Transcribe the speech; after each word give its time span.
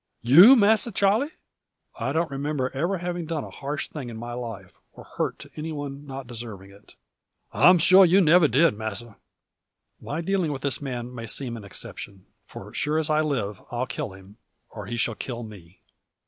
"You, 0.23 0.55
Masser 0.55 0.89
Charle!" 0.89 1.29
"I 1.95 2.11
don't 2.11 2.31
remember 2.31 2.71
ever 2.73 2.97
having 2.97 3.27
done 3.27 3.43
a 3.43 3.51
harsh 3.51 3.87
thing 3.87 4.09
in 4.09 4.17
my 4.17 4.33
life, 4.33 4.79
or 4.93 5.03
hurt 5.03 5.37
to 5.37 5.51
anyone 5.55 6.07
not 6.07 6.25
deserving 6.25 6.71
it." 6.71 6.95
"I 7.53 7.69
am 7.69 7.77
sure 7.77 8.03
you 8.03 8.19
never 8.19 8.47
did, 8.47 8.75
masser." 8.75 9.17
"My 10.01 10.21
dealing 10.21 10.51
with 10.51 10.63
this 10.63 10.81
man 10.81 11.13
may 11.13 11.27
seem 11.27 11.55
an 11.55 11.63
exception. 11.63 12.25
For 12.47 12.73
sure 12.73 12.97
as 12.97 13.11
I 13.11 13.21
live, 13.21 13.61
I'll 13.69 13.85
kill 13.85 14.13
him, 14.13 14.37
or 14.71 14.87
he 14.87 14.97
shall 14.97 15.13
kill 15.13 15.43
me." 15.43 15.81